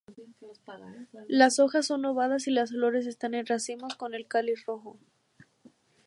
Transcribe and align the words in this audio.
Las 1.27 1.59
hojas 1.59 1.85
son 1.85 2.03
ovadas 2.05 2.47
y 2.47 2.49
las 2.51 2.71
flores 2.71 3.05
están 3.05 3.35
en 3.35 3.45
racimos, 3.45 3.93
con 3.93 4.15
el 4.15 4.25
cáliz 4.27 4.65
rojo. 4.65 4.97